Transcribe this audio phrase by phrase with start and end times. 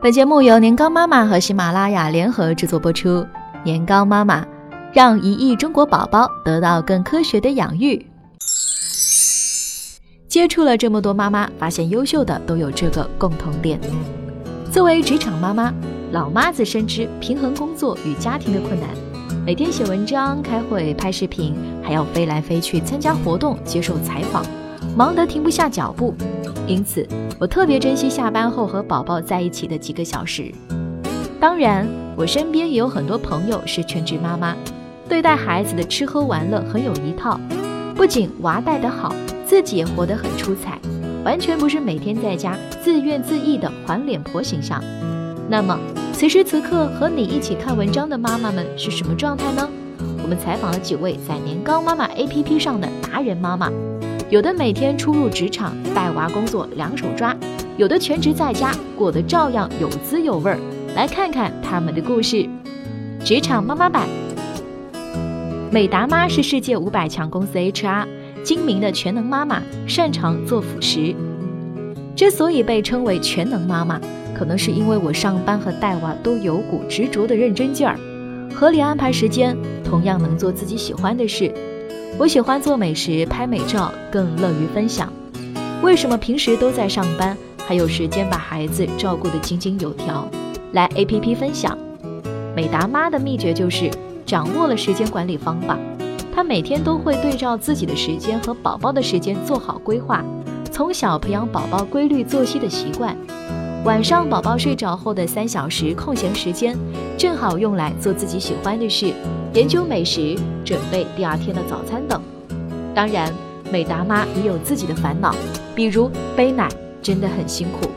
[0.00, 3.26] 本节目由年糕妈妈和喜马拉雅联合制作播出。
[3.64, 4.46] 年糕妈妈
[4.92, 8.06] 让一亿中国宝宝得到更科学的养育。
[10.28, 13.80] 接触了这么多妈妈，发现优秀的都有这个共同点。
[14.70, 15.74] 作为职场妈妈，
[16.12, 18.90] 老妈子深知平衡工作与家庭的困难，
[19.44, 24.46] 每天写文章、开会、拍视频，还要飞来飞去参加活动、接受采访，
[24.98, 26.12] 忙得停不下脚步。
[26.66, 27.06] 因此，
[27.38, 30.52] 我特别珍惜下班后和宝宝在一起的几个小时。
[31.38, 34.56] 当然，我身边也有很多朋友是全职妈妈，
[35.08, 37.38] 对待孩子的吃喝玩乐很有一套，
[37.94, 39.14] 不仅娃带得好，
[39.46, 40.80] 自己也活得很出彩，
[41.24, 44.82] 完全不是每天在家自怨自艾的黄脸婆形象。
[45.48, 45.78] 那么，
[46.12, 49.70] 此时此刻和你一起看文章的妈妈们是什么状态呢？
[50.24, 53.70] 我们采访了几位在年糕妈妈 APP 上的达人妈妈。
[54.30, 57.34] 有的每天出入职场带娃工作两手抓，
[57.78, 60.58] 有的全职在家过得照样有滋有味儿。
[60.94, 62.46] 来看看他们的故事。
[63.24, 64.06] 职场妈妈版，
[65.70, 68.06] 美达妈是世界五百强公司 HR，
[68.44, 71.14] 精明的全能妈妈，擅长做辅食。
[72.14, 73.98] 之所以被称为全能妈妈，
[74.34, 77.98] 可能是因为我上班和带娃都有股执着的认真劲儿，
[78.54, 81.50] 合理安排时间，同样能做自己喜欢的事。
[82.18, 85.12] 我喜欢做美食、拍美照，更乐于分享。
[85.82, 87.36] 为什么平时都在上班，
[87.66, 90.28] 还有时间把孩子照顾得井井有条？
[90.72, 91.78] 来 APP 分享，
[92.54, 93.90] 美达妈的秘诀就是
[94.26, 95.78] 掌握了时间管理方法。
[96.34, 100.24] 她每天都会对照自己的时间和宝宝的时间做好规划，
[100.70, 103.16] 从小培养宝宝规律作息的习惯。
[103.84, 106.76] 晚上宝宝睡着后的三小时空闲时间，
[107.16, 109.12] 正好用来做自己喜欢的事。
[109.54, 112.20] 研究美食，准备第二天的早餐等。
[112.94, 113.32] 当然，
[113.70, 115.34] 美达妈也有自己的烦恼，
[115.74, 116.68] 比如背奶
[117.00, 117.88] 真的很辛苦。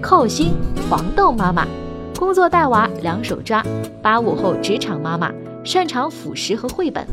[0.00, 0.54] 扣心
[0.88, 1.66] 黄豆妈妈，
[2.18, 3.62] 工作带娃两手抓，
[4.00, 5.30] 八五后职场妈妈，
[5.64, 7.06] 擅长辅食和绘本。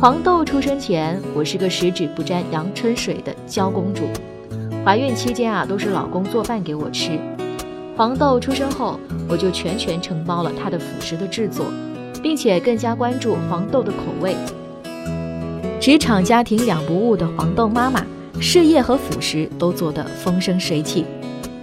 [0.00, 4.04] 黄豆出生前，我是个十指不沾阳春水的娇公主，
[4.84, 7.18] 怀孕期间啊，都是老公做饭给我吃。
[7.96, 8.98] 黄豆出生后，
[9.28, 11.66] 我就全权承包了他的辅食的制作。
[12.22, 14.36] 并且更加关注黄豆的口味。
[15.80, 18.04] 职场家庭两不误的黄豆妈妈，
[18.38, 21.04] 事业和辅食都做得风生水起。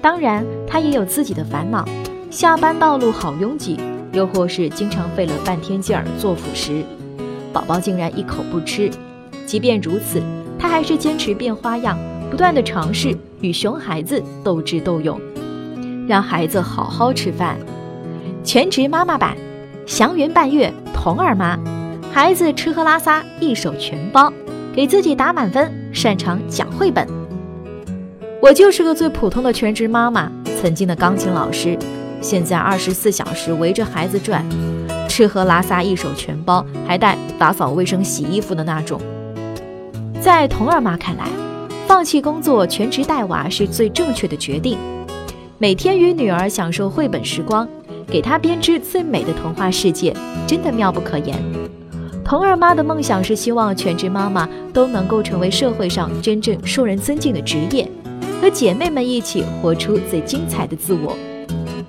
[0.00, 1.84] 当然，她也有自己的烦恼：
[2.30, 3.78] 下班道路好拥挤，
[4.12, 6.82] 又或是经常费了半天劲儿做辅食，
[7.52, 8.90] 宝宝竟然一口不吃。
[9.46, 10.22] 即便如此，
[10.58, 11.96] 她还是坚持变花样，
[12.32, 15.20] 不断的尝试与熊孩子斗智斗勇，
[16.08, 17.58] 让孩子好好吃饭。
[18.42, 19.36] 全职妈妈版。
[19.84, 21.58] 祥云半月童儿妈，
[22.10, 24.32] 孩子吃喝拉撒一手全包，
[24.74, 27.06] 给自己打满分，擅长讲绘本。
[28.40, 31.78] 我就是个最普通的全职妈妈，曾经的钢琴老师，
[32.22, 34.42] 现在二十四小时围着孩子转，
[35.06, 38.98] 吃喝拉撒一手全包，还带打扫卫生、洗衣服的那种。
[40.18, 41.24] 在童二妈看来，
[41.86, 44.78] 放弃工作全职带娃是最正确的决定，
[45.58, 47.68] 每天与女儿享受绘本时光。
[48.08, 50.14] 给她编织最美的童话世界，
[50.46, 51.34] 真的妙不可言。
[52.22, 57.88] 童二妈的梦想是希望全职妈妈都能够成为社会上真正受人尊敬的职业，
[58.40, 61.16] 和姐妹们一起活出最精彩的自我。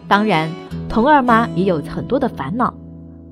[0.07, 0.49] 当然，
[0.87, 2.73] 童二妈也有很多的烦恼，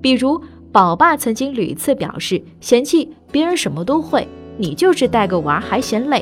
[0.01, 0.41] 比如
[0.71, 6.19] 宝爸曾经屡次表示嫌弃别人什么都会，你就是带个娃还嫌累；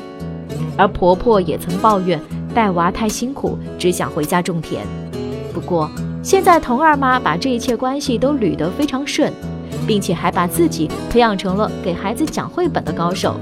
[0.78, 2.20] 而婆婆也曾抱怨
[2.54, 4.86] 带娃太辛苦，只想回家种田。
[5.54, 5.90] 不过，
[6.24, 9.32] 现在童二妈把这一切关系都捋得非常顺，
[9.86, 13.36] 并且还把自己培养成了给孩子讲绘本的高手。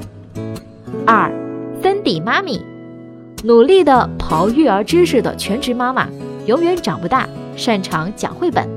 [1.06, 1.32] 二，
[1.82, 2.62] 森迪妈咪，
[3.44, 6.08] 努力的刨育儿知识的全职妈妈，
[6.46, 8.68] 永远长不大，擅长讲绘本。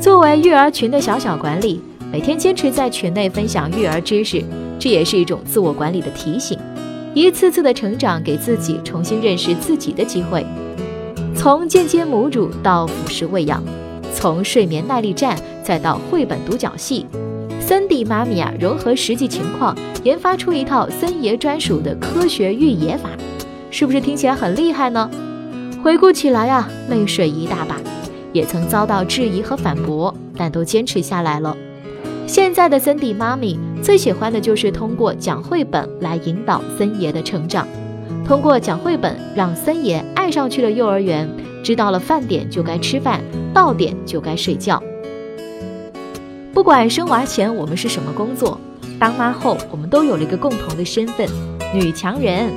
[0.00, 1.80] 作为育儿群的小小管理，
[2.10, 4.42] 每天坚持在群内分享育儿知识，
[4.78, 6.58] 这也是一种自我管理的提醒。
[7.12, 10.46] 一次次的成长，给自己重新认识自己的机会。
[11.34, 13.62] 从间接母乳到辅食喂养，
[14.14, 17.06] 从睡眠耐力战再到绘本独角戏，
[17.60, 23.10] 森迪妈咪啊，融合实际情况，研发出一套森爷专属的科学育野法，
[23.70, 25.10] 是不是听起来很厉害呢？
[25.82, 27.76] 回顾起来啊，泪水一大把，
[28.32, 31.56] 也曾遭到质疑和反驳，但都坚持下来了。
[32.26, 37.66] 现在的森迪妈咪最喜欢的就是通过讲绘本来引导森爷的成长。
[38.26, 41.28] 通过讲绘本，让森爷爱上去了幼儿园，
[41.64, 43.20] 知道了饭点就该吃饭，
[43.52, 44.80] 到点就该睡觉。
[46.52, 48.60] 不管生娃前我们是什么工作，
[48.98, 51.26] 当妈后我们都有了一个共同的身份——
[51.74, 52.50] 女强人。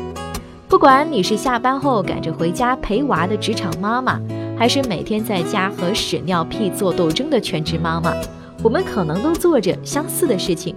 [0.68, 4.20] 不管你是下班后赶着回家陪娃的职场妈妈，
[4.58, 8.14] 还是每天在家和屎尿屁做斗争的全职妈妈，
[8.62, 10.76] 我们可能都做着相似的事情。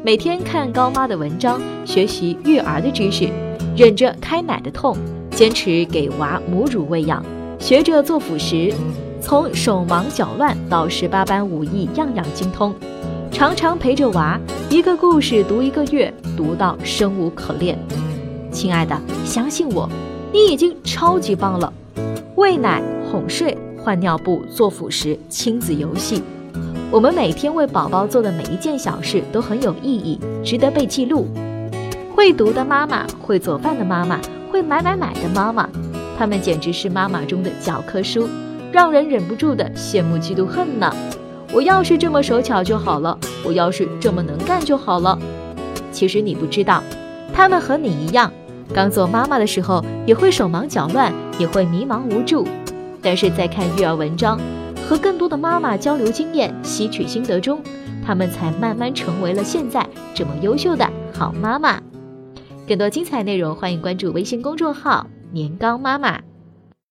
[0.00, 3.28] 每天看高妈的文章，学习育儿的知识，
[3.76, 4.96] 忍着开奶的痛，
[5.32, 7.20] 坚持给娃母乳喂养，
[7.58, 8.72] 学着做辅食，
[9.20, 12.72] 从手忙脚乱到十八般武艺样样精通，
[13.32, 14.38] 常常陪着娃
[14.70, 17.76] 一个故事读一个月，读到生无可恋。
[18.52, 19.90] 亲爱的，相信我，
[20.32, 21.72] 你已经超级棒了。
[22.36, 22.80] 喂奶、
[23.10, 26.22] 哄睡、换尿布、做辅食、亲子游戏。
[26.90, 31.28] 我们每天为宝宝做的每一件小事都很有意义，值得被记录。
[32.14, 34.18] 会读的妈妈，会做饭的妈妈，
[34.50, 35.68] 会买买买的妈妈，
[36.16, 38.26] 她们简直是妈妈中的教科书，
[38.72, 40.90] 让人忍不住的羡慕嫉妒恨呢。
[41.52, 45.18] 我要是这么手巧就好了，我要是这么能干就好了。
[45.92, 46.82] 其实你不知道，
[47.34, 48.32] 她们和你一样，
[48.72, 52.48] 刚做妈妈的时候也会手忙脚乱，也会迷茫无助，
[53.02, 54.40] 但是在看育儿文章。
[54.88, 57.60] 和更多的妈妈交流经验，吸取心得中，
[58.06, 61.78] 他们才慢慢成为了现在这么优秀的好妈妈。
[62.66, 66.18] 更多精彩内容，欢迎关注微信公众号“年糕妈妈”。